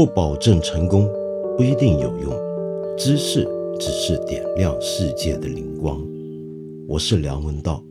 [0.00, 1.06] 不保证成功，
[1.58, 2.32] 不一定有用。
[2.96, 3.44] 知识
[3.78, 6.02] 只是点亮世界的灵光。
[6.88, 7.84] 我是梁文道。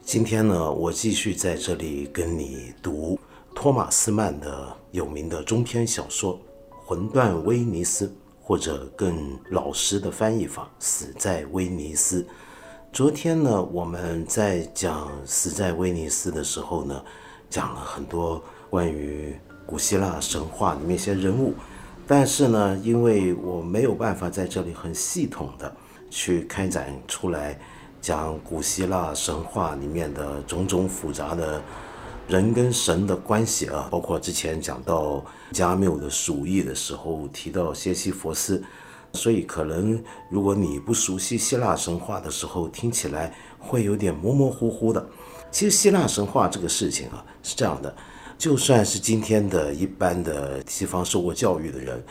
[0.00, 3.16] 今天呢，我继续在这里跟你读
[3.54, 6.34] 托马斯曼的有名的中篇小说
[6.84, 8.08] 《魂断威尼斯》，
[8.42, 12.20] 或者更老实的翻译法《死在威尼斯》。
[12.98, 17.00] 昨天呢，我们在讲《死在威尼斯》的时候呢，
[17.48, 21.54] 讲了很多关于古希腊神话里面一些人物，
[22.08, 25.72] 但是呢，因为我没有办法在这里很系统的
[26.10, 27.56] 去开展出来。
[28.00, 31.62] 讲古希腊神话里面的种种复杂的
[32.26, 38.60] 人跟神的关系啊，包括之前讲到加缪的《鼠疫》的时候提到谢西佛斯，
[39.12, 45.06] 所以可能如果你不熟悉希腊神话的时候，听起来会有点模模糊糊的。
[45.50, 47.94] 其实希腊神话这个事情啊是这样的，
[48.36, 52.02] 就算是今天的一般的西方受过教育的人，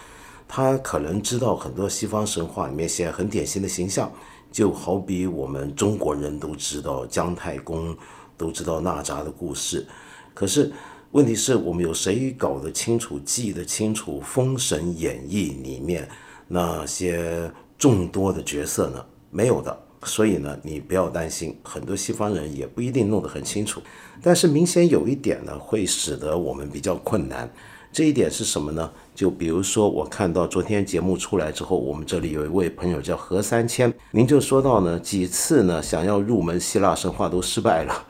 [0.47, 4.11] 他可能知道很多西方神话里面一些很典型的形象。
[4.49, 7.95] 就好比我们中国人都知道姜太公，
[8.37, 9.85] 都知道哪吒的故事，
[10.33, 10.71] 可是
[11.11, 16.07] 问题是我们有谁搞得清楚、记得清楚《封神演义》里面
[16.47, 19.05] 那些众多的角色呢？
[19.31, 19.77] 没有的。
[20.03, 23.81] 所以呢，你不要担心，很多西方人也不一定弄得很清楚。
[24.21, 27.51] 但是明显有一点呢，会使得我们比较困难。
[27.91, 28.89] 这一点是什么呢？
[29.15, 38.05] 就比如说，我看到昨天节目出来之后，我们这里有一位朋友叫何三千，您就说到呢，几次呢想要入门希腊神话都失败了，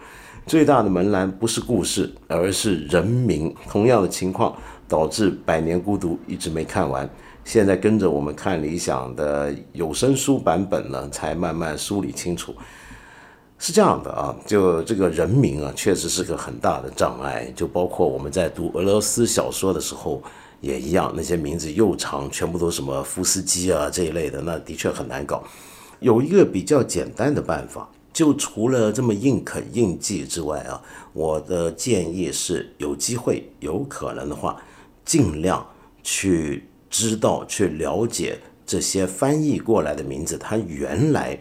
[0.46, 3.56] 最大的门栏不是故事，而是人名。
[3.70, 4.54] 同样的情况
[4.90, 7.10] 导致《百年孤独》一直没看完，
[7.48, 12.54] 现在跟着我们看理想的有声书版本呢，才慢慢梳理清楚。
[13.58, 17.50] 是这样的啊，就这个人名啊，确实是个很大的障碍。
[17.56, 20.22] 就包括我们在读俄罗斯小说的时候
[20.60, 25.42] 也一样，那些名字又长，全部都什么夫斯基啊这一类的，那的确很难搞。
[26.02, 30.82] 有一个比较简单的办法，就除了这么硬啃硬记之外啊，
[31.14, 34.62] 我的建议是有机会、有可能的话，
[35.06, 35.66] 尽量
[36.04, 41.40] 去知道、去了解这些翻译过来的名字，它原来。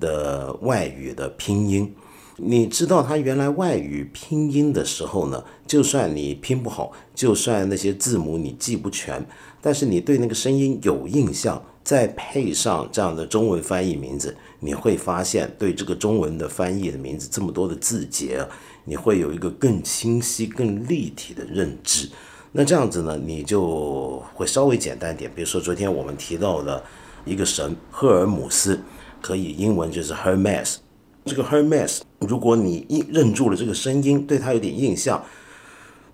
[0.00, 1.92] 的外语的拼音，
[2.36, 5.42] 你知道它原来外语拼音的时候呢？
[5.66, 9.26] 就算你拼不好，就算那些字母你记不全，
[9.60, 18.46] 但是你对那个声音有印象，再配上这样的中文翻译名字，你会发现对这个中文的翻译的名字这么多的字节，
[18.84, 22.08] 你会有一个更清晰、更立体的认知。
[22.52, 25.30] 那这样子呢，你就会稍微简单点。
[25.34, 26.82] 比如说昨天我们提到的
[27.24, 28.80] 一个神赫尔姆斯。
[29.20, 30.76] 可以，英文就是 Hermes。
[31.24, 35.20] 这个 Hermes，如果你一认住了这个声音，对它有点印象，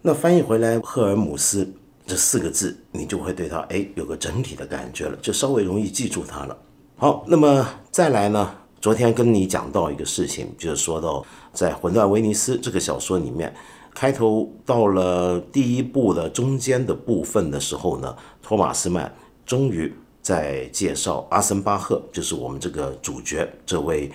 [0.00, 1.70] 那翻译回来赫尔姆斯
[2.06, 6.56] 这四个字，你就会对它哎有个整体的感觉了，就稍微容易记住它了。
[6.96, 8.54] 好，那么再来呢？
[8.80, 11.22] 昨天跟你讲到一个事情，就是说到
[11.52, 13.54] 在《魂断威尼斯》这个小说里面，
[13.94, 19.14] 开头到了第一部的中间的部分的时候呢，托马斯曼
[19.46, 19.92] 终于。
[20.24, 24.10] 在介绍阿森巴赫，就是我们这个主角，这位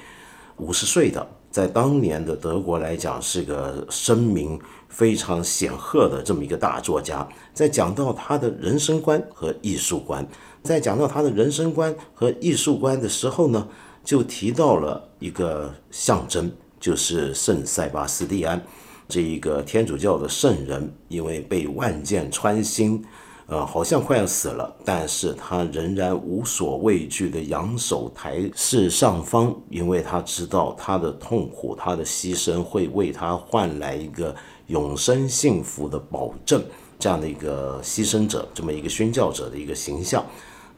[0.58, 7.30] 五十岁的，在当年的德国来讲是个声名非常显赫的这么一个大作家。
[7.54, 10.28] 在讲到他的人生观和艺术观，
[10.64, 13.68] 在讲到他的人生观和艺术观的时候呢，
[14.04, 18.60] 就提到了一个象征，就是圣塞巴斯蒂安
[19.10, 23.04] 这一个天主教的圣人，因为被万箭穿心。
[23.48, 34.36] 呃，好像快要死了，但是他仍然无所畏惧的扬手抬视上方，因为他知道他的痛苦，他的牺牲会为他换来一个
[34.68, 36.64] 永生幸福的保证，
[37.00, 40.24] 这样的一个牺牲者，这么一个宣教者的一个形象。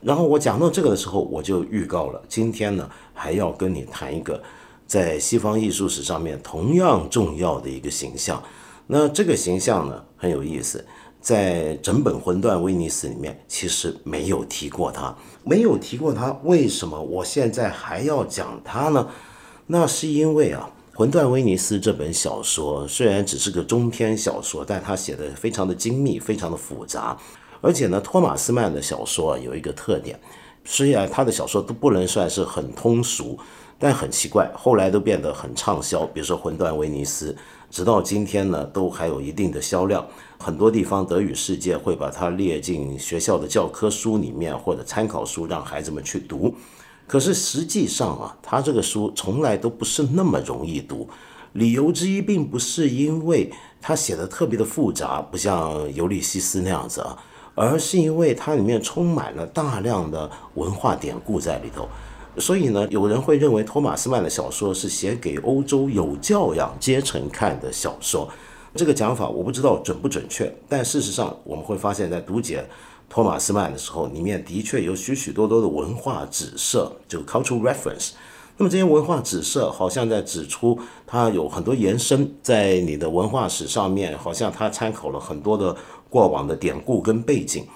[0.00, 4.42] 然后我讲到这个的时候，我就预告了，今天呢还要跟你谈一个
[4.92, 8.42] 在西方艺术史上面同样重要的一个形象。
[8.86, 10.84] 那这个形象呢很有意思。
[11.18, 16.30] 在整本《魂断威尼斯》里面，其实没有提过他，没有提过他。
[16.44, 19.08] 为什么我现在还要讲他呢？
[19.66, 20.68] 那是因为啊，
[20.98, 27.16] 《魂断威尼斯》这本小说虽然只是个中篇小说，但他写的非常的精密，非常的复杂。
[27.62, 30.20] 而且呢，托马斯曼的小说有一个特点，
[30.66, 33.38] 虽然他的小说都不能算是很通俗，
[33.82, 36.06] 但很奇怪，后来都变得很畅销。
[36.06, 37.32] 比如说《魂断威尼斯》。
[37.68, 40.06] 直到今天呢，都还有一定的销量。
[40.38, 46.54] 很多地方德语世界会把它列进学校的教科书里面，或者参考书，让孩子们去读。
[47.08, 51.08] 可是实际上啊，他这个书从来都不是那么容易读，
[51.54, 53.50] 理由之一并不是因为
[53.80, 57.18] 他写的特别的复杂，不像尤利西斯那样子啊，
[57.56, 61.88] 而是因为它里面充满了大量的文化典故在里头。
[62.38, 68.28] 所以呢，有人会认为托马斯曼的小说是写给欧洲有教养阶层看的小说。
[68.74, 72.64] 这个讲法我不知道准不准确，但事实上我们会发现，在读解
[73.06, 78.12] 托马斯曼的时候，里面的确有许许多多的文化指涉，就 cultural reference。
[78.56, 85.76] 那么这些文化指涉好像在指出它有很多延伸，在你的文化史上面，好像它参考了很多的
[86.08, 87.66] 过往的典故跟背景。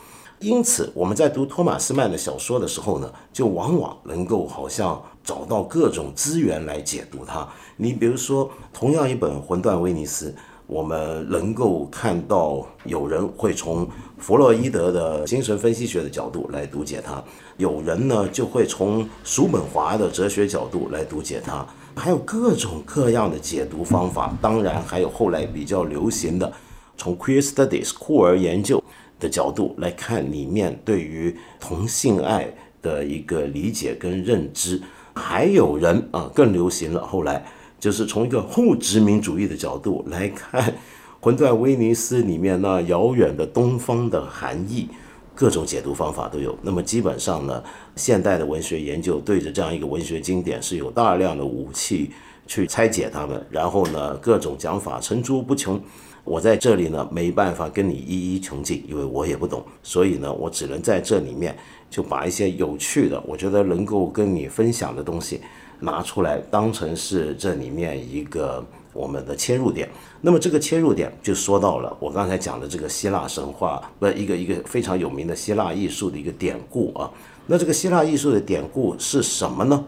[0.41, 7.49] 因此，我们在读托马斯曼的小说的时候呢，就往往能够好像找到各种资源来解读它。
[7.79, 10.31] 你比如说，同样一本《魂断威尼斯》，
[10.67, 13.89] 我们能够看到有人会从
[14.19, 17.23] 弗洛伊德的精神分析学的角度来读解它，
[17.57, 24.37] 有人呢就会从叔本华的哲学角度来读解它，还有各种各样的解读方法。
[24.43, 26.53] 当然，还有后来比较流行的，
[26.99, 28.83] 从 queer studies 酷儿研究。
[29.19, 32.49] 的角度来看，里面对于同性爱
[32.83, 34.81] 的一个理解跟认知，
[35.15, 37.07] 还有人啊更流行了。
[37.07, 37.45] 后来
[37.81, 40.63] 就是从一个后殖民主义的角度来看
[41.21, 44.89] 《魂断威尼斯》里面那遥远的东方的含义，
[45.35, 46.57] 各种解读方法都有。
[46.63, 47.63] 那么基本上呢，
[47.97, 52.11] 现代的文学研究对着这样一个文学经典是有大量的武器
[52.47, 55.81] 去拆解它们，然后呢，各种讲法层出不穷。
[56.27, 61.57] 我在这里呢，没办法跟你一一穷尽，因为我也不懂，所以呢，我只能在这里面
[61.89, 65.41] 就把一些有趣的，我觉得能够跟你分享的东西
[65.79, 69.89] 拿出来，当成是这里面一个我们的切入点。
[70.21, 77.09] 那么这个切入点就说到了我刚才讲的这个希腊神话，不，一个一个非常有名的希腊艺术的一个典故啊。
[77.47, 79.85] 那这个希腊艺术的典故是什么呢？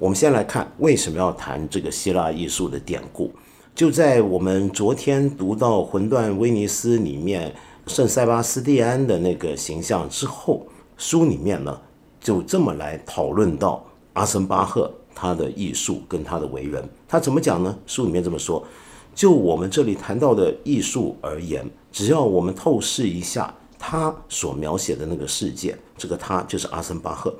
[0.00, 3.32] 我们先来看为什么要谈这个希腊艺术的典故。
[3.74, 7.54] 就在我们昨天读到《魂断威尼斯》里面
[7.86, 10.66] 圣塞巴斯蒂安的那个形象之后，
[10.98, 11.80] 书里面呢
[12.20, 13.82] 就这么来讨论到
[14.12, 16.86] 阿森巴赫他的艺术跟他的为人。
[17.08, 17.74] 他怎么讲呢？
[17.86, 18.62] 书里面这么说：
[19.14, 27.34] 就我们这里谈到的艺术而言，只要我们透视一下他所描写的那个世界，这个他就是阿森巴赫，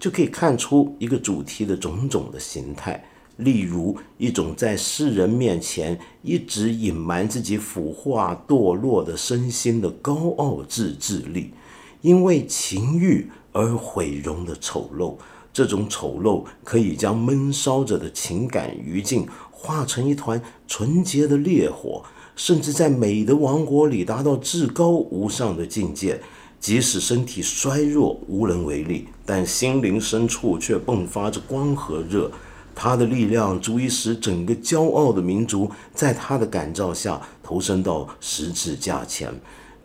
[0.00, 3.02] 就可以看出一个主题的种种的形态。
[3.36, 11.52] 例如，一种在世人面前一直隐瞒自己腐化堕落的身心的高傲自制力，
[12.00, 15.14] 因为情欲而毁容的丑陋。
[15.52, 22.02] 这种丑陋可以将闷烧着的情感余烬化成一团纯洁的烈火，
[22.34, 26.20] 甚至在美的王国里达到至高无上的境界。
[26.58, 32.30] 即使身体衰弱无能为力，但心灵深处却迸发着光和热。
[32.78, 39.32] 他的力量足以使整个骄傲的民族在他的感召下投身到十字架前，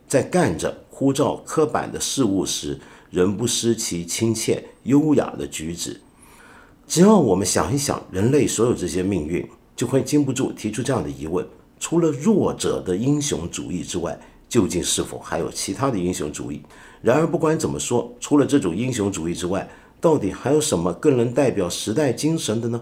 [0.09, 2.77] 在干着枯燥刻板的事物时，
[3.09, 6.01] 仍不失其亲切优雅的举止。
[6.85, 11.47] 只要我们想一想人类所有这些命运，就会禁不住提出这样的疑问：
[11.79, 16.61] 除了弱者的英雄主义之外，究竟是否还有其他的英雄主义？
[17.01, 19.65] 然而，不管怎么说，除了这种英雄主义之外，
[20.01, 22.81] 到底还有什么更能代表时代精神的呢？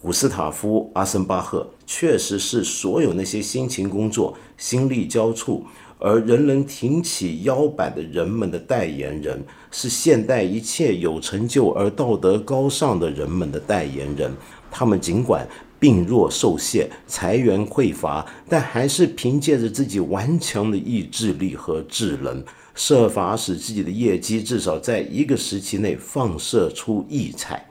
[0.00, 5.62] 古斯塔夫·阿森巴赫确实是所有那些辛勤工作、心力交瘁
[5.98, 14.32] 而人人挺起腰板的人们的代言人，是现代一切有成就而道德高尚的人们的代言人。
[14.70, 15.46] 他们尽管
[15.78, 22.42] 病弱受限、财源匮乏，但还是凭借着自己顽强的意志力和智能。
[22.74, 27.64] 设法使自己的业绩至少在一个时期内放射出异彩。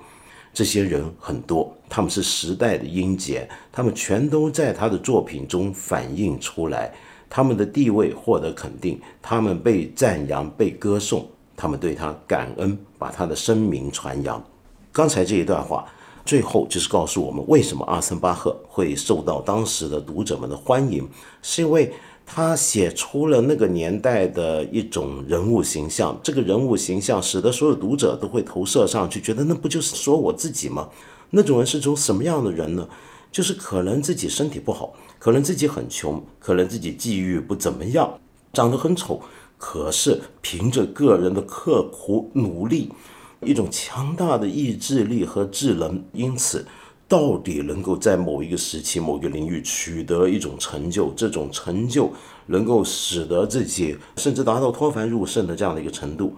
[0.53, 6.93] 这些人很多，他们是时代的英杰，他们全都在他的作品中反映出来。
[7.29, 14.41] 他们的地位获得肯定，他们被赞扬、被歌颂，他们对他感恩，把他的声名传扬。
[14.91, 15.85] 刚才这一段话，
[16.23, 21.09] 最后就是告诉我们，为什么阿森巴赫会受到当时的读者们的欢迎，
[21.41, 21.91] 是因为。
[22.35, 30.89] 他写出了那个年代的一种人物形象，这个人物形象使得所有读者都会投射上去，觉得那不就是说我自己吗？
[31.29, 32.89] 那种人是种什么样的人呢？
[33.31, 38.19] 就是可能自己身体不好，可能自己很穷，可能自己际遇不怎么样，
[38.51, 39.21] 长得很丑，
[39.59, 42.89] 可是凭着个人的刻苦努力，
[43.41, 46.65] 一种强大的意志力和智能，因此。
[47.07, 52.11] 到底能够在某一个时期、某一个领域取得一种成就，这种成就
[52.47, 56.33] 能够使得自己甚至达到脱凡入圣的这样的一个程度，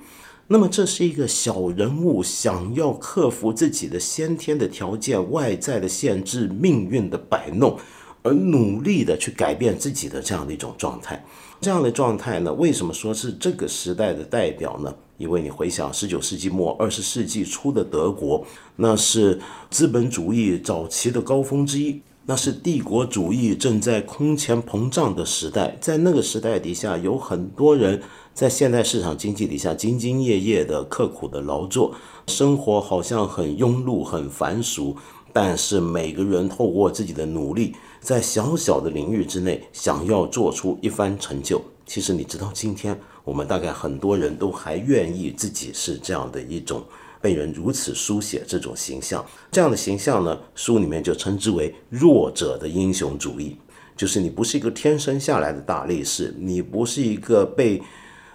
[0.47, 7.77] 那么这是一个小人物想要克服自己的先天的条件、外在的限制、命运的摆弄，
[8.21, 11.23] 而努力的去改变自己的这样的一种状态。
[11.61, 14.93] 这样的状态呢，为什么说是这个时代的代表呢？
[15.17, 18.45] 因为你回想十九世纪末、二十世纪初的德国，
[18.75, 22.01] 那是资本主义早期的高峰之一。
[22.27, 28.01] 那是帝国主义正在空前膨胀的时代，在那个时代底下，有很多人
[28.33, 31.93] 在现代市场经济底下兢兢业业的刻苦的劳作，
[32.25, 34.97] 生活好像很庸碌、很凡俗，
[35.31, 41.61] 但是每个人透过自己的努力，在小小的领域之内，想要做出一番成就。
[41.85, 46.81] 其实你知道，今天我们大概很多人都还愿意自己是这样的一种。
[47.21, 53.57] 被人如此书写这种形象，这样的形象呢，书里面就称之为弱者的英雄主义。
[53.97, 57.81] 就是你不是一个天生下来的大力士，你不是一个被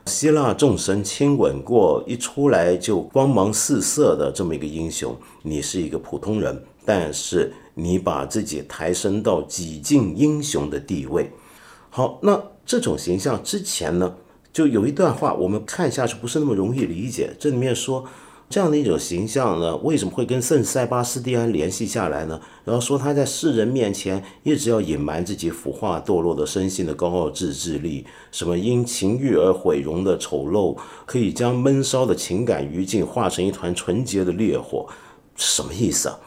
[0.06, 11.30] 希腊众神亲吻过，一出来就光芒四射的这么一个英雄，你是一个普通人，但是你把自己抬升到几近英雄的地位。
[11.90, 14.12] 好，那这种形象之前呢，
[14.52, 17.34] 就有一段话，我们看下去不是那么容易理解。
[17.38, 18.06] 这里面说。
[18.52, 22.40] 这样的一种形象呢，为什么会跟圣塞巴斯蒂安联系下来呢？
[22.64, 30.76] 然后说他在世人面前一直要隐瞒自己腐化堕落的身心的高傲自制力，什么因情欲而毁容的丑陋，
[31.06, 34.88] 可以将闷烧的情感余烬化成一团纯洁的烈火，
[35.36, 36.18] 什么意思啊？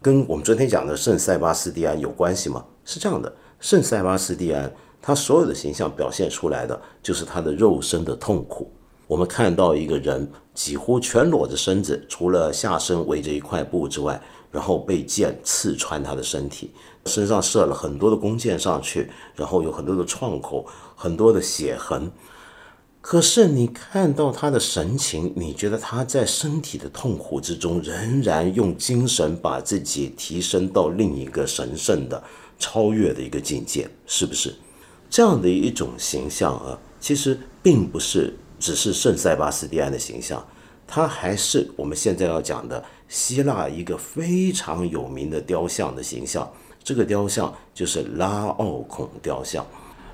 [0.00, 2.64] 跟我们昨天讲的圣塞巴斯蒂安有关系吗？
[2.84, 4.72] 是这样的，圣塞巴斯蒂安
[5.02, 8.72] 他所有的形象表现出来的就是他的肉身的痛苦。
[9.08, 14.18] 我们看到一个人几乎全裸着身子，除了下身围着一块布之外，
[14.50, 16.70] 然后被剑刺穿他的身体，
[17.06, 22.10] 身上射了很多的弓箭上去，然后有很多的创口，很多的血痕。
[23.02, 32.22] 可是你看到他的神情，你觉得他在身体的痛苦之中，仍然用精神把自己提升到另一个神圣的、
[32.58, 34.54] 超越的一个境界，是不是？
[35.12, 38.32] 这样的一种形象啊，其实并不是。
[38.58, 40.46] 只是圣塞巴斯蒂安的形象，
[40.86, 46.48] 它还是我们现在要讲的希腊一个非常有名的雕像的形象。
[46.84, 49.66] 这个雕像就是拉奥孔雕像。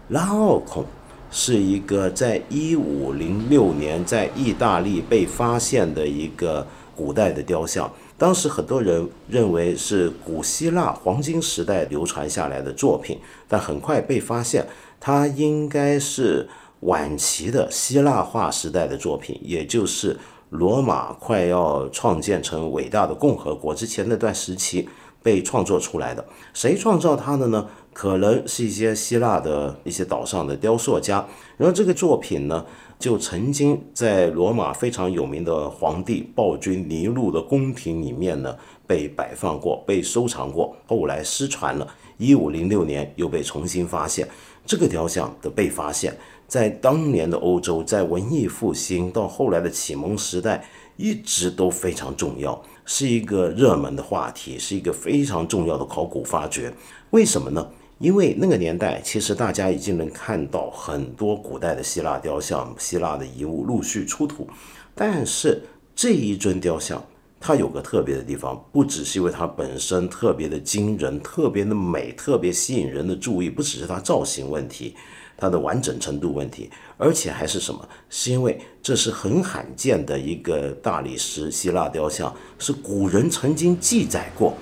[0.09, 0.83] 拉奥孔
[1.31, 14.67] 是一个在一五零六年在意大利被发现的一个古代的雕像，当时很多人认为是古希腊黄金时代流传下来的作品，但很快被发现，
[15.00, 16.49] 它应该是。
[16.83, 20.17] 晚期的希腊化时代的作品，也就是
[20.50, 24.88] 罗马快要创建成伟大的共和国之前那段时期
[25.21, 26.25] 被创作出来的。
[26.55, 27.67] 谁创造它的呢？
[27.93, 31.26] 可能是一些希腊的一些岛上的雕塑家。
[31.57, 32.64] 然后这个作品呢，
[32.97, 40.76] 就曾经在罗马非常有名的皇帝暴君尼禄的宫廷里面呢被摆放过、被收藏过。
[40.87, 41.88] 后来失传了，
[42.19, 44.28] 一五零六年又被重新发现。
[44.68, 46.16] 这个雕像的被发现。
[46.46, 50.64] 在当年的欧洲，在文艺复兴到后来的启蒙时代，
[50.96, 56.72] 一直都非常重要，是一个热门的话题，是一个非常重要的考古发掘。
[57.10, 57.68] 为什么呢？
[57.98, 64.48] 因为那个年代，其实大家已经能看到很多古代的希腊雕像、希腊的遗物陆续出土，
[64.94, 65.62] 但是
[65.94, 67.04] 这一尊雕像，
[67.40, 74.95] 它有个特别的地方，不只是因为它本身特别的惊人、特别的美、特别吸引人的注意，不只是它造型问题。
[75.40, 77.88] 它的完整程度问题，而且还是什么？
[78.11, 84.52] 是因为这是很罕见的一个大理石希腊雕像，是古人曾经记载过。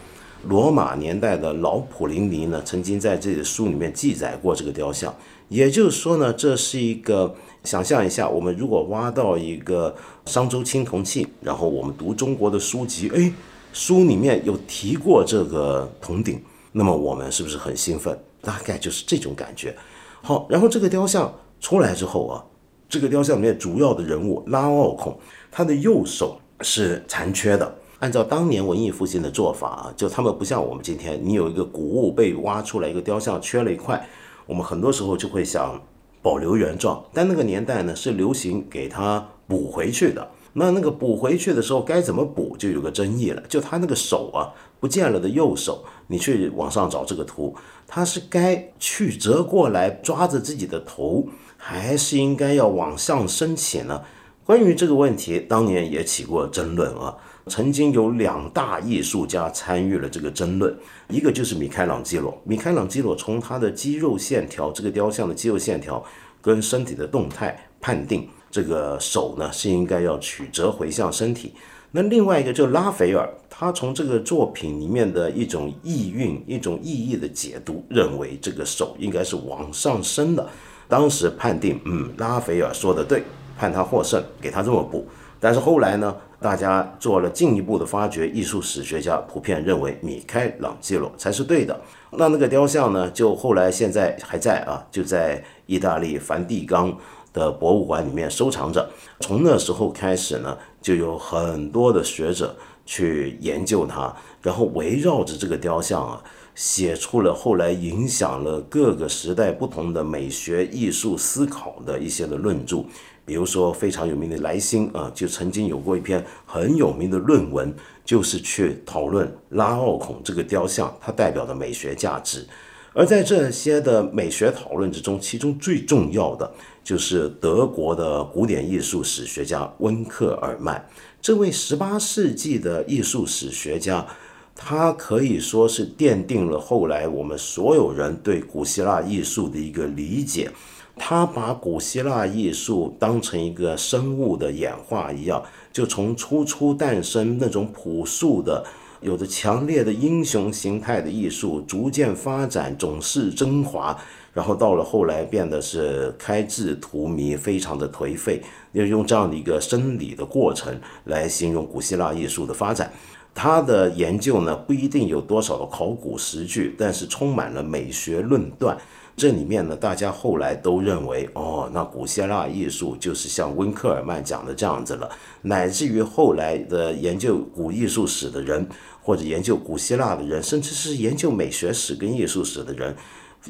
[0.44, 5.14] 罗马年代的老普林尼呢，曾经在这个书里面记载过这个雕像。
[5.48, 13.32] 也就是说呢，这是一个想象一下，我们如果挖到一个商周青铜器，然后我们读中国的书籍，哎，
[13.72, 18.18] 书里面有提过这个铜鼎，那么我们是不是很兴奋？
[18.40, 19.76] 大概就是这种感觉。
[20.22, 22.44] 好，然后这个雕像出来之后啊，
[22.88, 25.18] 这个雕像里面主要的人物拉奥孔，
[25.50, 27.76] 他的右手是残缺的。
[27.98, 34.06] 按照当年文艺复兴的做法啊，就他们不像我们今天，你有一个古物被挖出来，一个雕像缺了一块，
[34.46, 35.82] 我们很多时候就会想
[36.22, 37.04] 保留原状。
[37.12, 40.30] 但那个年代呢，是流行给它补回去的。
[40.54, 43.42] 那那个补回去的时候该怎么补，就有个争议了。
[43.46, 44.48] 就他那个手啊
[44.80, 47.54] 不见了的右手，你去网上找这个图。
[47.86, 54.02] 他是该曲折过来抓着自己的头，还是应该要往上升起呢？
[54.46, 57.16] 关于这个问题，当年也起过争论啊。
[57.48, 60.76] 曾经有两大艺术家参与了这个争论，
[61.08, 62.36] 一个就是米开朗基罗。
[62.42, 66.04] 米开朗基罗从他的肌肉线条，这个雕像的肌肉线条
[66.42, 71.52] 跟身体的动态判定，这个手呢是应该要曲折回向身体。
[71.92, 80.44] 那另外一个就拉斐尔，他从这个作品里面的一种意蕴、一种意义的解读，认为这个手应该是往上升的。
[80.88, 83.22] 当时判定，嗯，拉斐尔说的对，
[83.56, 85.06] 判他获胜，给他这么补。
[85.38, 91.80] 但是后来呢，大家做了进一步的发掘，艺术史学家普遍认为米开朗基罗才是对的。
[92.12, 96.96] 那那个雕像呢，就后来现在还在啊，就在意大利梵蒂冈。
[97.36, 98.88] 的博物馆里面收藏着。
[99.20, 106.22] 从那时候开始呢，就有很多的学者去研究它，然后围绕着这个雕像啊，
[106.54, 112.86] 写出了后来影响了各个时代不同的美学艺术思考的一些的论著。
[113.26, 122.46] 比如说非常有名的莱辛啊，就曾经有过一篇很有名的论文，就是去讨论拉奥孔这个雕像它代表的美学价值。
[122.94, 126.50] 而在这些的美学讨论之中，其中最重要的
[126.82, 130.88] 就是德国的古典艺术史学家温克尔曼。
[131.20, 134.06] 这位十八世纪的艺术史学家，
[134.54, 140.50] 他可以说是奠定了后来我们所有人对古希腊艺术的一个理解。
[140.96, 148.64] 他把古希腊艺术当成一个生物的演化一样，就从初初诞生那种朴素的。
[149.02, 153.96] 有着强烈的英雄形态的艺术，逐渐发展，总是升华，
[154.32, 158.42] 然后到了后来变得是开智荼蘼，非常的颓废。
[158.72, 160.74] 要用这样的一个生理的过程
[161.04, 162.90] 来形容古希腊艺术的发展。
[163.34, 168.76] 他的研究呢，不一定有多少的考古实据，但是充满了美学论断。
[169.16, 178.68] 这里面呢，大家后来都认为，哦，那古希腊艺术就是像温克尔曼讲的这样子了，乃至于后来的研究古艺术史的人，
[179.00, 182.94] 或者研究古希腊的人，甚至是研究美学史跟艺术史的人。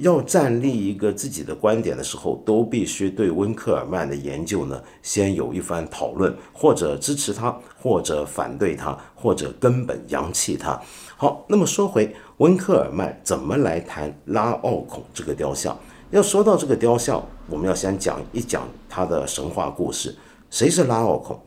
[0.00, 10.78] 要站立一个自己的观点的时候，都必须对温克尔曼的研究呢，先有一番讨论，或者支持他，或者反对他，或者根本扬弃他。
[11.16, 15.75] 好，那么说回温克尔曼怎么来谈拉奥孔这个雕像？
[16.10, 20.15] 要说到这个雕像，我们要先讲一讲他的神话故事。
[20.50, 21.41] 谁是拉奥孔？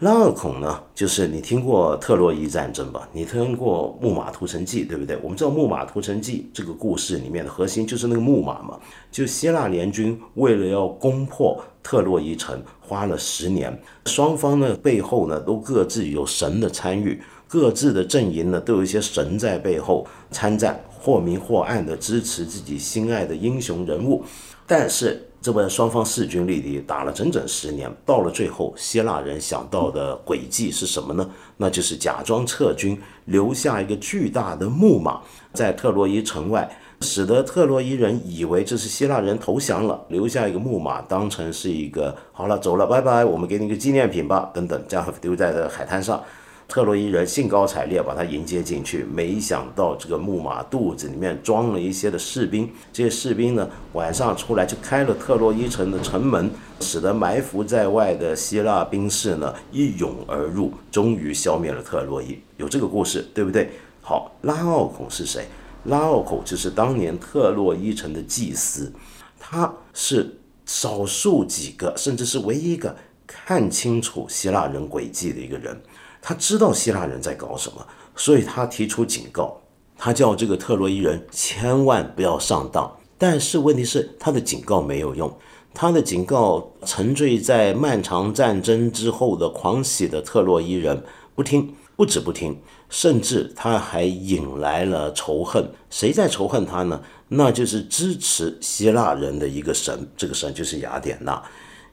[0.00, 3.08] 拉奥孔呢，就是你听过特洛伊战争吧？
[3.12, 5.18] 你听过《木马屠城记》，对不对？
[5.22, 8.78] 我们知道《木马屠城记》这个故事里面的核心就是那个木马嘛。
[9.10, 24.24] 就希腊联军为了要攻破特洛伊城，花了十年，双方呢背后呢都各自有神的参与，各自的阵营呢都有一些神在背后参战，或明或暗的支持自己心爱的英雄人物，
[24.66, 25.28] 但是。
[25.44, 31.30] 这么双方势均力敌，打了整整十年，到了最后，希腊人想到的诡计是什么呢？
[31.58, 35.20] 那就是假装撤军，留下一个巨大的木马
[35.52, 46.24] 在特洛伊城外，使得特洛伊人以为这是希腊人投降了，留下一个木马当成是一个好了，走了，拜拜，我们给你个纪念品吧，等等，这样丢在这海滩上。
[46.66, 56.50] 特洛伊人兴高采烈把他迎接进去，没想到这个木马肚子里面装了一些的士兵，这些士兵呢晚上出来就开了特洛伊城的城门，
[56.80, 62.38] 使得埋伏在外的希腊兵士呢一涌而入，终于消灭了特洛伊。
[62.56, 63.70] 有这个故事，对不对？
[64.00, 65.46] 好，拉奥孔是谁？
[65.84, 68.90] 拉奥孔就是当年特洛伊城的祭司，
[69.38, 72.96] 他是少数几个，甚至是唯一一个
[73.26, 75.78] 看清楚希腊人诡计的一个人。
[76.26, 79.60] 他知道希腊人在搞什么，所以他提出警告，
[79.98, 82.90] 他叫这个特洛伊人千万不要上当。
[83.18, 85.30] 但是问题是，他的警告没有用，
[85.74, 92.58] 他的警告沉醉在漫长战争之后的狂喜的特洛伊人不听，不止不听，
[92.88, 95.70] 甚至他还引来了仇恨。
[95.90, 97.02] 谁在仇恨他呢？
[97.28, 101.42] 那就是支持希腊人的一个神，这个神就是雅典娜。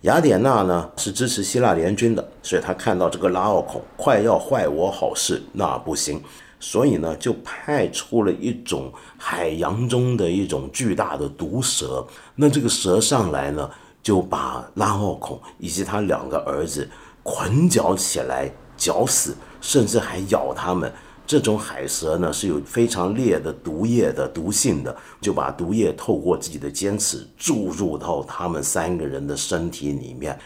[0.01, 6.19] 雅典娜呢是支持希腊联军的，所以他看到这个拉奥孔快要坏我好事，那不行，
[6.59, 13.69] 所以呢就派出了一种海洋中的一种巨大的毒蛇，那这个蛇上来呢
[14.01, 16.89] 就把拉奥孔以及他两个儿子
[17.21, 20.91] 捆绞起来绞死，甚至还咬他们。
[21.25, 30.37] 这种海蛇呢是有非常烈的毒液的毒性的，就把毒液透过自己的尖齿注入到他们三个人的身体里面，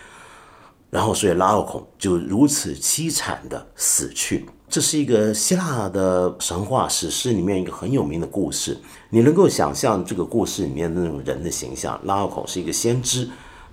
[0.91, 4.45] 然后所以拉奥孔就如此凄惨的死去。
[4.67, 8.77] 这是一个希腊的神话史诗里面一个很有名的故事。
[9.09, 13.27] 你能够想象这个故事里面那种人的形象，拉奥孔是一个先知，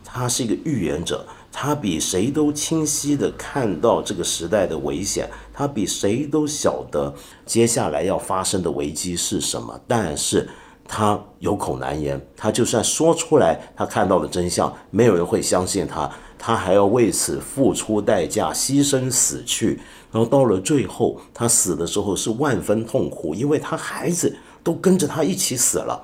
[0.05, 1.27] 他是一个预言者。
[1.53, 9.79] 他比谁都清晰地看到这个时代的危险，他比谁都晓得接下来要发生的危机是什么。
[9.87, 10.49] 但是
[10.89, 19.79] 他有口难言，他就算说出来，他看到的真相，没有人会相信他，他还要为此付出代价，牺牲死去。
[20.11, 26.03] 然后到了最后，他死的时候是万分痛苦，因为他孩子都跟着他一起死了。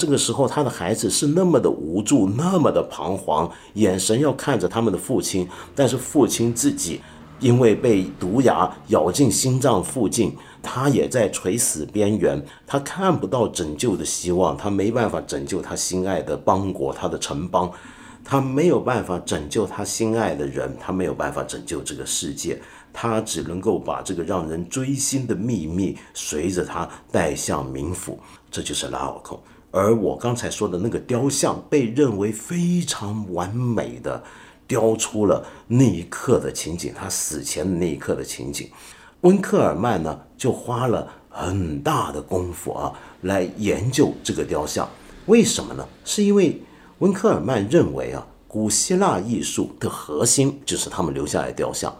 [0.00, 7.02] 这个时候，他的孩子是那么的无助，那么的彷徨，眼神要看着他们的父亲，但是父亲自己
[7.38, 17.70] 因为被毒牙咬进心脏附近，他也在垂死边缘，他看不到拯救的希望，他没办法拯救他心爱的邦国，他的城邦，
[18.24, 22.58] 他没有办法拯救他心爱的人，他没有办法拯救这个世界。
[22.92, 28.18] 他只能够把这个让人追心的秘密随着他带向冥府，
[28.50, 29.38] 这就是拉奥孔。
[29.70, 34.22] 而我刚才说的那个雕像，被认为非常完美的
[34.66, 38.68] 雕出了那一刻的情景，他死前的那一刻的情景。
[39.20, 44.88] 温克尔曼呢，就花了很大的功夫啊，来研究这个雕像。
[45.26, 45.86] 为什么呢？
[46.04, 46.60] 是因为
[46.98, 51.94] 温克尔曼认为啊，古希腊艺术的核心就是他们留下来的雕像。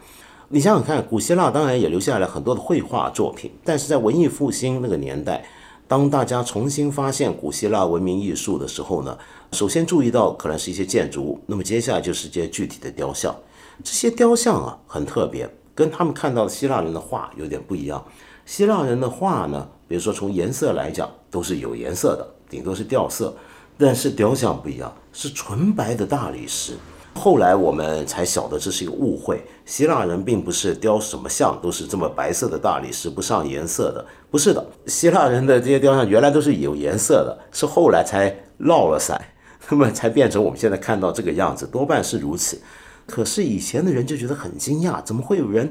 [0.48, 5.44] 你想想看，古希腊当然也留下来很多的绘画作品，但是在文艺复兴那个年代，
[5.90, 9.18] 当大家重新发现古希腊文明艺术的时候呢，
[9.50, 13.34] 首先注意到可能是一些建筑物，那么接下来就是这些具体的雕像。
[13.82, 18.04] 这些雕像啊很特别，跟他们看到的希腊人的画有点不一样。
[18.46, 23.34] 希腊人的画呢，比如说从颜色来讲都是有颜色的，顶多是掉色，
[23.76, 26.74] 但是雕像不一样，是纯白的大理石。
[27.20, 39.20] 后来我们才晓得这是一个误会，希腊人并不是雕什么像都是这么白色的大理石不上颜色的，不是的，希腊人的这些雕像原来都是有颜色的，是后来才落了色，
[39.68, 42.58] 那么才变成我们现在看到这个样子，多半是如此。
[43.06, 45.70] 可是以前的人就觉得很惊讶，怎么会有人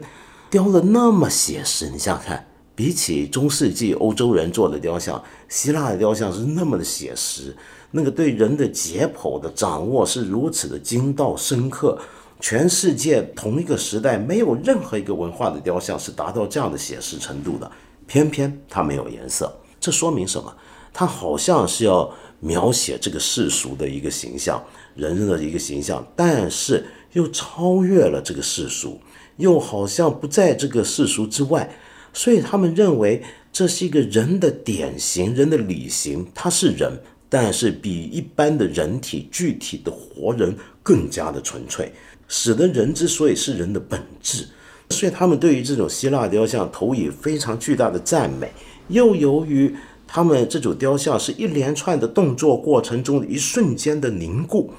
[0.52, 1.90] 雕的那么写实？
[1.90, 2.46] 你想想看，
[2.80, 7.54] 比起中世纪欧洲人做的雕像，希腊的雕像是那么的写实。
[7.92, 12.00] 那个对人的解剖的掌握是如此的精到深刻，
[12.40, 17.70] 全世界同一个时代没有任何一个文化的雕像是达到这样的写实程度的，
[18.08, 20.56] 偏偏它没有颜色，这说明什么？
[20.94, 24.64] 它好像是要描写这个世俗的一个形象，
[24.96, 28.98] 人的一个形象，但是又超越了这个世俗，
[29.36, 31.70] 又好像不在这个世俗之外，
[32.14, 37.00] 所以他们认为这是一个人的典型，人的理型，他是人。
[37.32, 41.94] 但是比一般的人体具体的活人更加的纯粹，
[42.28, 44.48] 使得人之所以是人的本质，
[44.90, 48.52] 所以他们对于这种希腊雕像投以非常巨大的赞美。
[48.88, 49.76] 又由于
[50.08, 54.74] 他们这种雕像是一连串的动作过程中的一瞬间的凝固，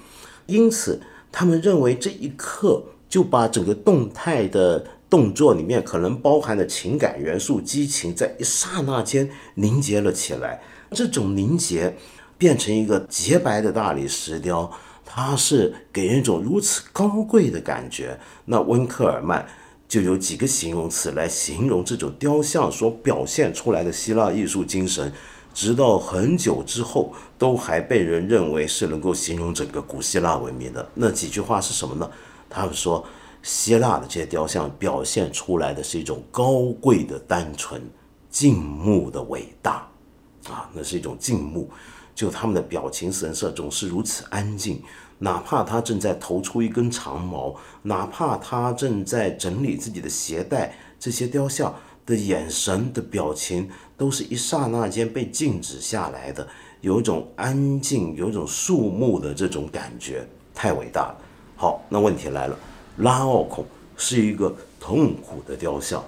[0.46, 10.62] 因此他们认为这一刻就把整个动态的动作里面可能包含的情感元素、激情，在一刹那间凝结了起来。
[10.92, 11.94] 这种凝结。
[12.40, 14.72] 变成一个洁白的大理石雕，
[15.04, 18.18] 它是给人一种如此高贵的感觉。
[18.46, 19.46] 那温克尔曼
[19.86, 25.12] 就有几个形容词来形容这种雕像所表现出来的希腊艺术精神，
[25.52, 30.88] 直到很久之后都还被人认为是能够形容整个古希腊文明的。
[30.94, 32.10] 那几句话是什么呢？
[32.48, 33.04] 他们说，
[33.42, 37.82] 希腊的这些雕像表现出来的是一种高贵的单纯、
[38.28, 39.88] 静穆的伟大，
[40.48, 41.68] 啊，那是一种静穆。
[42.14, 44.82] 就他们的表情神色总是如此安静，
[45.18, 51.74] 哪怕他正在投出一根长矛，哪怕他正在整理自己的鞋带，这些雕像
[52.04, 56.46] 的眼神的表情都是一刹那间被静止下来的，
[56.82, 61.16] 有一种安静，有一种肃穆的这种感觉，太伟大了。
[61.56, 62.58] 好，那问题来了，
[62.98, 63.64] 拉奥孔
[63.96, 66.04] 是一个痛苦的雕像，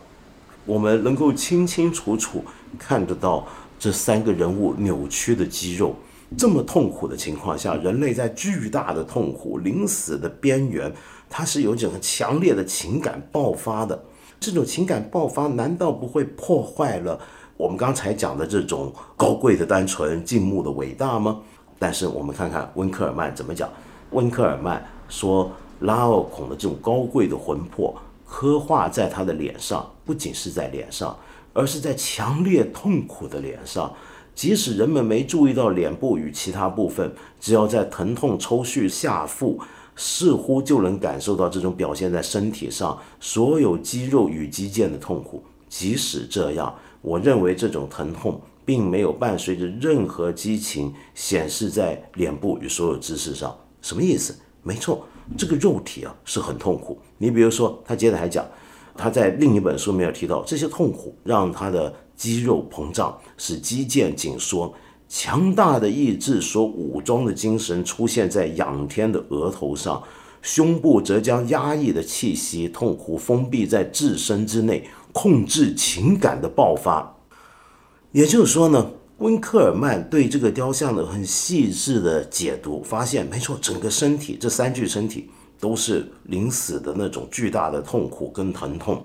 [0.66, 2.44] 我们能够清清楚楚
[2.78, 3.46] 看得到。
[3.78, 5.96] 这三个人物扭曲的肌肉，
[6.38, 10.92] 这么痛苦的情况下，人类在巨大的痛苦、临死的边缘，
[11.28, 14.00] 他是有种强烈的情感爆发的。
[14.38, 17.18] 这种情感爆发，难道不会破坏了
[17.56, 21.40] 我们刚才讲的这种高贵的单纯、静穆的伟大吗？
[21.80, 23.68] 但是我们看看温克尔曼怎么讲。
[24.12, 25.50] 温克尔曼说，
[25.82, 27.94] 拉奥孔的这种高贵的魂魄
[28.26, 31.16] 刻画在他的脸上，不仅是在脸上。
[31.54, 33.92] 而是在强烈痛苦的脸上，
[34.34, 39.60] 即使人们没注意到脸部与其他部分，只要在疼痛抽搐下腹，
[39.94, 45.44] 似乎就能感受到这种表现在身体上所有肌肉与肌腱的痛苦。
[45.68, 53.54] 即使这样，我认为这种疼痛并没有伴随着任何激情显示在脸部与所有姿势上。
[53.82, 54.34] 什么意思？
[54.62, 55.06] 没错，
[55.37, 56.98] 这个肉体啊是很痛苦。
[57.18, 58.46] 你比如说，他接着还讲。
[58.94, 64.74] 他在另一本书里面提到，这些痛苦让他的肌肉膨胀，使肌腱紧缩，
[65.08, 70.02] 强大的意志所武装的精神出现在仰天的额头上，
[70.42, 77.16] 胸部则将压抑的气息、痛苦封闭在自身之内，控制情感的爆发。
[78.11, 78.90] 也就是说呢，
[79.22, 85.30] 温克尔曼对这个雕像的很细致的解读，发现没错，整个身体这三具身体
[85.61, 89.04] 都是临死的那种巨大的痛苦跟疼痛。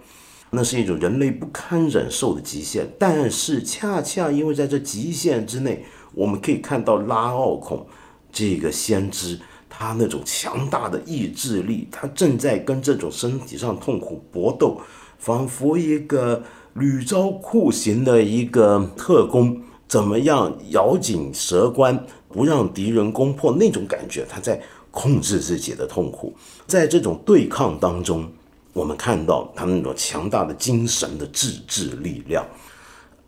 [0.49, 7.85] 那是一种人类不堪忍受的极限，但是恰恰因为在这极限之内，我们可以看到拉奥孔
[8.31, 14.81] 这个先知，他那种强大的意志力，他正在跟这种身体上痛苦搏斗，
[15.19, 16.41] 仿佛一个
[16.73, 26.33] 屡遭酷刑的一个特工，怎么样咬紧舌关，不让敌人攻破那种感觉，他在控制自己的痛苦，
[26.65, 28.29] 在这种对抗当中。
[28.73, 32.45] 我们看到他那种强大的精神的自制力量，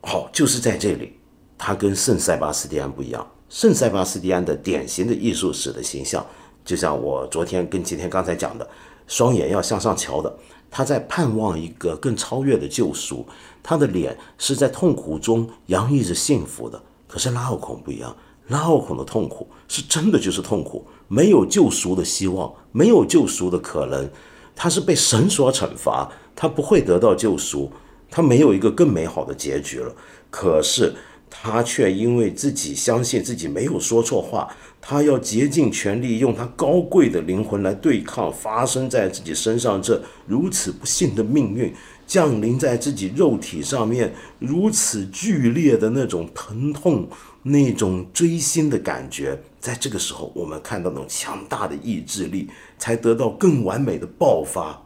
[0.02, 1.14] 好，就是在这里，
[1.58, 3.28] 他跟圣塞巴斯蒂安不一样。
[3.50, 6.24] 圣塞巴斯蒂安的典型的艺术史的形象，
[6.64, 8.70] 就像我昨天跟今天刚才讲的，
[9.08, 10.32] 双眼要向上瞧的，
[10.70, 13.26] 他在盼望一个更超越的救赎。
[13.62, 16.82] 他的脸是在痛苦中洋溢着幸福的。
[17.08, 18.16] 可是拉奥孔不一样，
[18.48, 24.10] 拉奥孔的痛苦是真的就是痛苦，没有救赎的希望，没有救赎的可能。
[24.56, 27.72] 他是被神所惩罚，他不会得到救赎，
[28.12, 29.96] 他没有一个更美好的结局了。
[30.30, 30.94] 可是
[31.42, 41.74] 他却因为自己相信自己没有说错话，他要竭尽全力用他高贵的灵魂来对抗发生在自己身上这如此不幸的命运，
[42.06, 47.08] 降临在自己肉体上面如此剧烈的那种疼痛。
[47.42, 54.84] 那种锥心的感觉，在这个时候，我们看到那种强大的意志力，才得到更完美的爆发。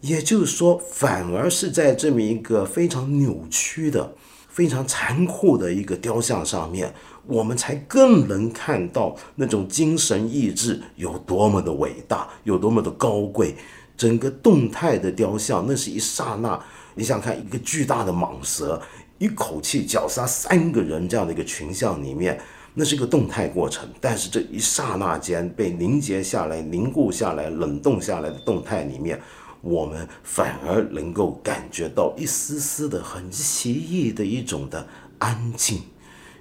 [0.00, 4.14] 也就是说，反而是在这么一个非常扭曲的、
[4.54, 6.94] 非常残酷的一个雕像上面，
[7.26, 13.56] 我们才更能看到那种精神意志有多么的伟大，有多么的高贵。
[13.96, 16.56] 整个动态的雕像，那是一刹那，
[16.94, 18.80] 你想看一个巨大的蟒蛇。
[19.18, 22.40] 一口气绞杀三个人，这样的一个群像里面，
[22.74, 23.88] 那是一个动态过程。
[24.00, 29.20] 但是这一刹那间被凝结下来、凝固下来、冷冻下来的动态里面，
[29.64, 34.86] 我们反而能够感觉到一丝丝的很奇异的一种的
[35.18, 35.82] 安静，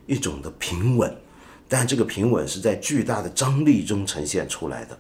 [0.06, 1.16] 一种的平稳。
[1.68, 4.98] 但这个平稳是在巨大的张力中呈现出来的。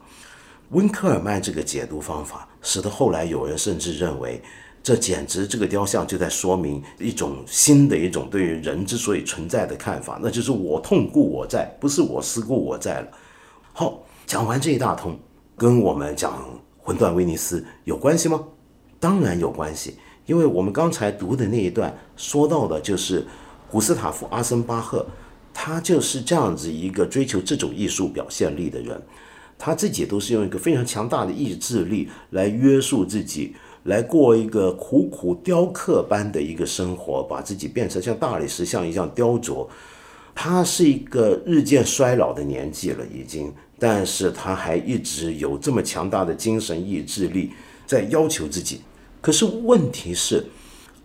[0.69, 4.41] 温克尔曼这个解读方法，使得后来有人甚至认为。
[4.81, 13.07] 这简直，这个雕像就在说明一种新的一种对于人之所以存在的看法，那就是我痛故我在，不是我思故我在了。
[13.71, 15.17] 好，讲完这一大通，
[15.55, 16.37] 跟我们讲
[16.83, 18.45] 魂断威尼斯有关系吗？
[18.99, 23.25] 当然有关系，因为我们刚才读的那一段说到的就是
[23.71, 25.05] 古斯塔夫阿森巴赫，
[25.53, 29.01] 他就是这样子一个追求这种艺术表现力的人，
[29.57, 33.55] 他自己都是用一个非常强大的意志力来约束自己。
[33.83, 39.67] 来过一个苦苦雕刻般的一个生活，把自己变成像大理石像一样雕琢。
[40.33, 47.51] 他是一个日渐衰老的年纪了，已经，但是他还一直有这么强大的精神意志力
[47.85, 48.81] 在要求自己。
[49.21, 50.45] 可是问题是，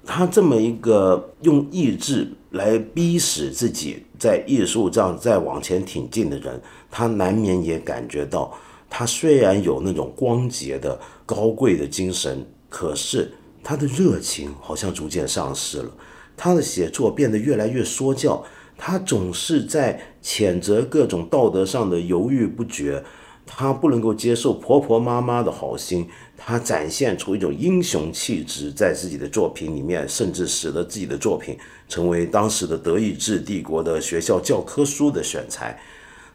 [0.05, 8.53] 他这么一个用意志来逼使自己在艺术上再往前挺进的人，他难免也感觉到，
[8.89, 12.47] 他虽然有那种光洁的高贵的精神。
[12.71, 13.33] 可是
[13.65, 15.91] 他的热情好像逐渐丧失了，
[16.37, 18.45] 他的写作变得越来越说教，
[18.79, 23.05] 他总是在谴责各种道德上的犹豫不决，
[23.45, 35.79] 他不能够接受婆婆妈妈的好心，他展现出一种英雄气质，在自己的作品里面，甚至使得自己的作品成为当时的德意志帝国的学校教科书的选材。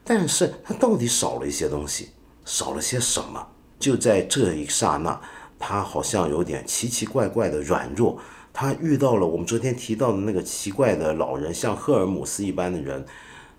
[0.03, 2.09] 但是他到底少了一些东西，
[2.43, 3.47] 少了些什么？
[3.79, 5.19] 就在这一刹那。
[5.65, 8.19] 他好像有点奇奇怪怪的软弱，
[8.53, 13.03] 他遇到了我们昨天提到的那个奇怪的老人，像赫尔姆斯一般的人。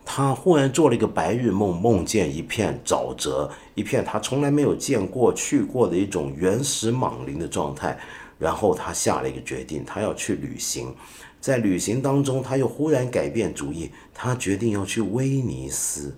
[0.06, 7.98] 他忽然做了一个白日梦，梦见一片沼泽，一片他从来没有见过、去过的一种原始莽林的状态。
[8.38, 10.94] 然后他下了一个决定，他要去旅行。
[11.40, 16.16] 在旅行当中，他又忽然改变主意，他决定要去威尼斯。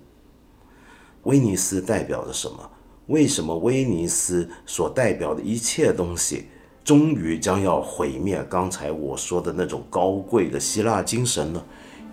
[1.22, 2.70] 威尼斯代表着什么？
[3.06, 6.46] 为什么威尼斯所代表的一切东西，
[6.86, 8.40] 终于将要毁灭？
[8.48, 11.60] 刚才我说的那种高贵的希腊精神呢？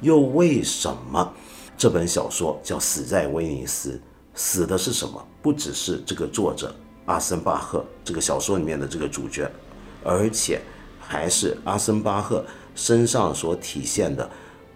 [0.02, 1.32] 又为什么
[1.78, 3.92] 这本小说叫《死在威尼斯》？
[4.34, 5.24] 死的是什么？
[5.44, 9.48] 不只是这个作者阿森巴赫这个小说里面的这个主角，
[10.04, 10.60] 而且
[11.00, 14.28] 还是阿森巴赫身上所体现的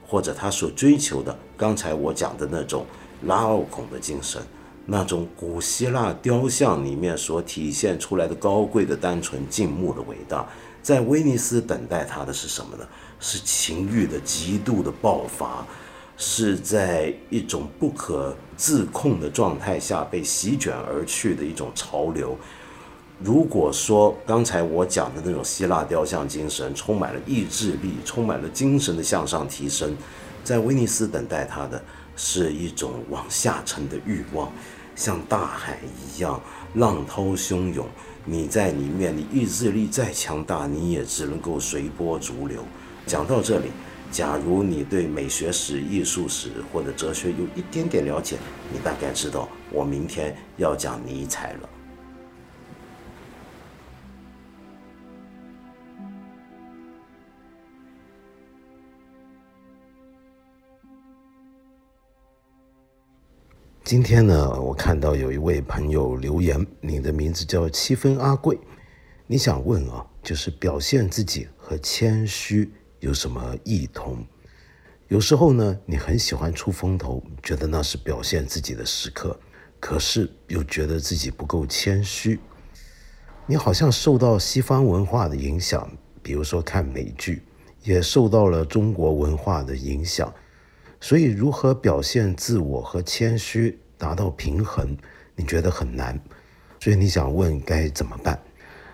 [0.06, 2.86] 或者他所追求的，刚才我讲的那种
[3.24, 4.40] 拉奥孔的精神，
[4.90, 10.48] 那种古希腊雕像里面所体现出来的高贵的、单纯、静穆的伟大，
[10.82, 12.88] 在威尼斯等待他的是什么呢？
[13.20, 15.66] 是情欲的极度的爆发，
[16.16, 22.38] 是在一种不可自控的状态下被席卷而去的一种潮流。
[23.20, 29.98] 如果说刚才我讲的那种希腊雕像精神充满了意志力，充满了精神的向上提升，
[30.46, 31.84] 在威尼斯等待他的
[32.16, 34.52] 是一种往下沉的欲望，
[34.98, 35.80] 像大海
[36.12, 36.42] 一样
[36.74, 37.88] 浪涛汹涌。
[38.26, 42.62] 你在里面，你意志力再强大，你也只能够随波逐流。
[43.06, 43.68] 讲到这里，
[44.12, 48.36] 假如你对美学史、艺术史或者哲学有一点点了解，
[48.74, 51.70] 你大概知道我明天要讲尼采了。
[63.88, 68.60] 今天呢，我看到有一位朋友留言，你的名字叫七分阿贵，
[69.28, 72.70] 你想问啊，就是表现自己和谦虚
[73.00, 74.26] 有什么异同？
[75.08, 79.40] 有时候呢，你很喜欢出风头，觉得那是表现自己的时刻，
[79.80, 82.38] 可是又觉得自己不够谦虚。
[83.46, 85.90] 你好像受到西方文化的影响，
[86.22, 87.42] 比如说看美剧，
[87.84, 90.34] 也受到了中国文化的影响。
[91.00, 94.98] 所以，如何表现自我和谦虚达到平衡，
[95.36, 96.20] 你觉得很难。
[96.80, 98.40] 所以你想问该怎么办？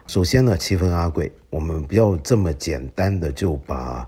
[0.05, 4.07] 首先呢，七分阿贵，我们不要这么简单的就把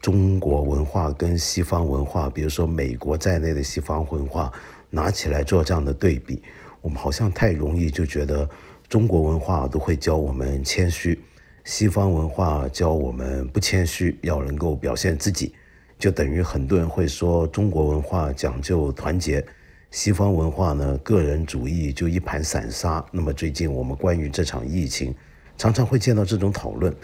[0.00, 4.52] 中国文化跟西方文化，比如说美国在内的西方文化
[4.90, 6.42] 拿起来做这样的对比。
[6.80, 8.48] 我们好像太容易就觉得
[8.88, 11.20] 中国文化都会教我们谦虚，
[11.64, 15.54] 西方文化教我们不谦虚，要能够表现自己。
[15.98, 19.44] 就等于很多人会说中国文化讲究团结，
[19.90, 23.04] 西方文化呢个人主义就一盘散沙。
[23.10, 25.14] 那么最近我们关于这场疫情，
[25.56, 26.94] 常常会见到这种讨论，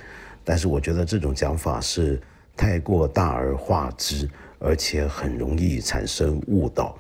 [0.45, 2.21] 但是我觉得这种讲法是
[2.57, 4.29] 太过大而化之，
[4.61, 6.97] 而且很容易产生误导。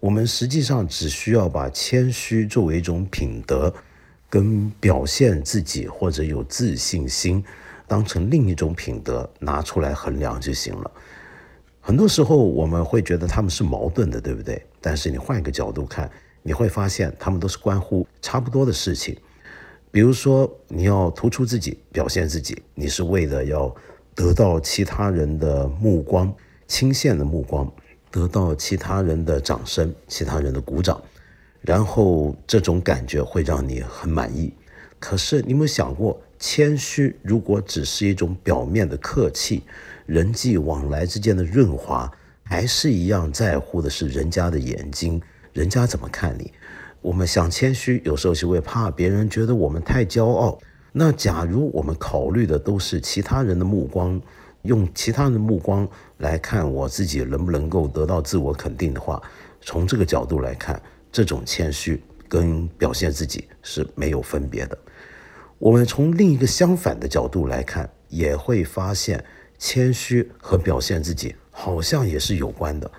[0.00, 3.72] 我们实际上只需要把谦虚作为一种品德，
[4.28, 7.42] 跟表现自己或者有自信心，
[7.86, 10.90] 当成另一种品德拿出来衡量就行了。
[11.88, 14.62] 很多时候我们会觉得他们是矛盾的，对不对？
[14.78, 16.10] 但是你换一个角度看，
[16.42, 19.16] 你会发现他们都是关乎差不多的事情。
[19.90, 23.74] 比如说，你要突出自己，表现自己，你是为了要
[24.14, 26.30] 得到其他人的目光、
[26.66, 27.72] 倾羡的目光，
[28.10, 31.00] 得到其他人的掌声、其他人的鼓掌，
[31.62, 34.52] 然后这种感觉会让你很满意。
[34.98, 39.62] 可是你有没有想过，谦虚如果只是一种表面的客气？
[40.08, 42.10] 人际往来之间的润滑，
[42.42, 45.20] 还是一样在乎的是人家的眼睛，
[45.52, 46.50] 人家怎么看你？
[47.02, 50.58] 我们想谦虚，有时候是会怕别人觉得我们太骄傲。
[50.92, 54.18] 那假如我们考虑的都是其他人的目光，
[54.62, 59.22] 用其他人的目光来看我自己能不能够得到自我肯定的话，
[59.60, 60.80] 从这个角度来看，
[61.12, 64.78] 这种谦虚跟表现自己是没有分别的。
[65.58, 69.22] 我们从另一个相反的角度来看，也会发现。
[69.58, 72.90] 谦虚和表现自己好像也是有关的。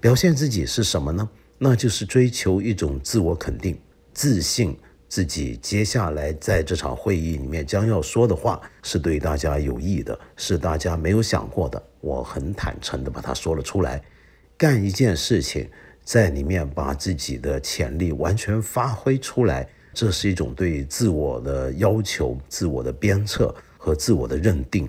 [0.00, 1.28] 表现自己是什么呢？
[1.58, 3.78] 那就是追求一种自我肯定、
[4.12, 11.82] 自信，自己接下来在这场会议里面将要说的话是对大家有益的，是大家没有想过的。
[12.00, 14.02] 我很坦诚地把它说了出来。
[14.56, 15.68] 干一件事情，
[16.04, 24.88] 在里面把自己的潜力完全发挥出来，这是一种对自我的要求、自我的鞭策和自我的认定。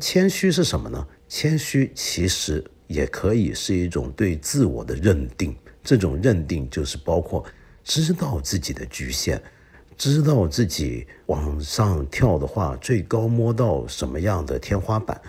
[0.00, 1.06] 谦虚是什么呢？
[1.28, 5.56] 谦虚其实也可以是一种对自我的认定。
[5.84, 7.44] 这种认定就是包括
[7.84, 9.40] 知道自己的局限，
[9.96, 15.20] 知道自己往上跳的话，最高摸到什么样的天花板，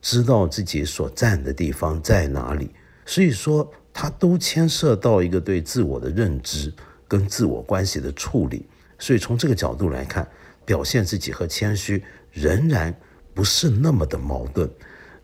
[0.00, 2.70] 知道自己所站的地方在哪里。
[3.04, 6.72] 所以说，它都牵涉到一个对自我的认知
[7.08, 8.66] 跟自我关系的处理。
[8.98, 10.28] 所以从这个角度来看，
[10.64, 12.94] 表现自己和谦虚仍然。
[13.34, 14.68] 不是那么的矛盾，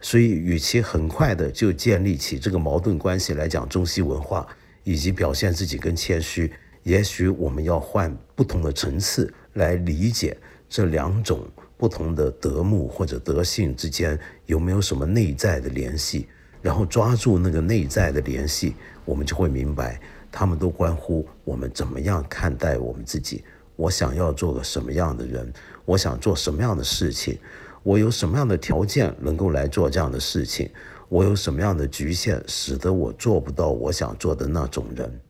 [0.01, 4.47] 所以与其很快的就建立起这个矛盾关系来讲中西文化
[4.85, 6.53] 以及表现自己跟谦虚，
[6.83, 10.37] 也许我们要换不同的层次来理解
[10.69, 11.47] 这两种
[11.77, 16.27] 不同的德目或者德性之间有没有什么内在的联系，
[16.63, 20.01] 然后抓住那个内在的联系，我们就会明白，
[20.33, 23.45] 他们都关乎我们怎么样看待我们自己。
[23.77, 25.53] 我想要做个什么样的人，
[25.85, 27.39] 我想做什么样的事情。
[27.83, 30.71] 我有什么样的条件能够来做这样的事情？
[31.09, 35.21] 我有什么样的局限，使得我做不到我想做的那种人？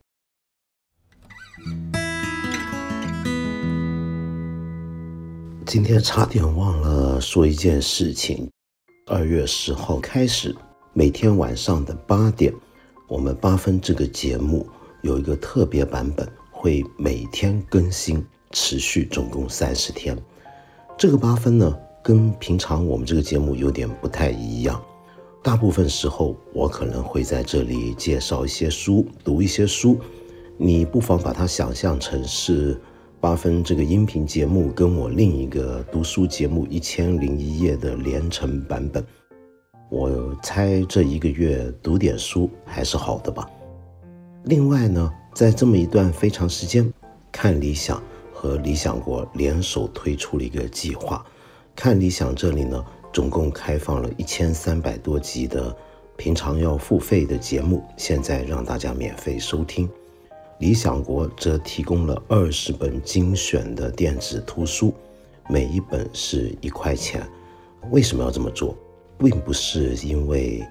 [5.65, 8.49] 今天差点忘了说一件事情。
[9.05, 10.55] 二月十号开始，
[10.93, 12.53] 每天晚上的八点，
[13.07, 14.67] 我们八分这个节目
[15.03, 20.17] 有一个特别版本，会每天更新，持续总共三十天。
[20.97, 24.81] 这个八分呢，跟平常我们这个节目有点不太一样。
[25.41, 29.97] 大部分时候，我可能会在这里介绍一些书，读一些书。
[30.57, 32.77] 你不妨把它想象成是
[33.21, 39.05] 八分这个音频节目跟我另一个读书节目《一千零一夜》的连成版本。
[39.89, 43.49] 我猜这一个月读点书还是好的吧。
[44.43, 46.91] 另外呢，在这么一段非常时间，
[47.31, 51.25] 看理想和理想国联手推出了一个计划。
[51.79, 52.85] 看理想这里呢。
[53.13, 55.75] 总共开放了一千三百多集的
[56.17, 59.89] 平常要付费的节目，现在让大家免费收听。
[60.59, 64.93] 理想国则提供了二十本精选的电子图书，
[65.47, 67.25] 每一本是一块钱。
[67.91, 68.75] 为什么要这么做？
[69.17, 70.61] 并不是因为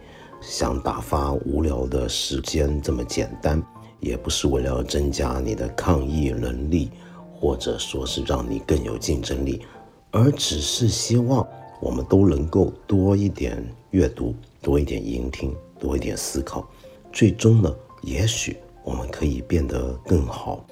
[0.42, 3.60] 想打发无聊的时间这么简单，
[3.98, 6.90] 也不是为了增加你的抗疫能力，
[7.34, 9.62] 或者说是让你更有竞争力，
[10.10, 11.46] 而只是希望。
[11.80, 16.68] 我们都能够多一点阅读，多一点聆听，多一点思考，
[17.12, 20.66] 最终呢，也许我们可以变得更好。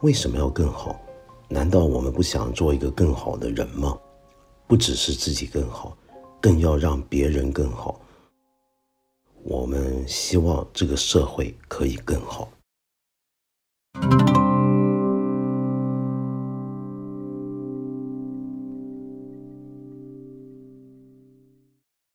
[0.00, 1.00] 为什么要更好？
[1.48, 3.96] 难道我们不想做一个更好的人吗？
[4.66, 5.96] 不只是自己更好，
[6.40, 8.00] 更要让别人更好。
[9.44, 12.48] 我们希望这个社会可以更好。